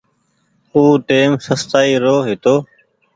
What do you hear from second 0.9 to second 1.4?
ٽيم